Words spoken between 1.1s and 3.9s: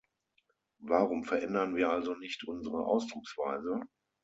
verändern wir also nicht unsere Ausdrucksweise?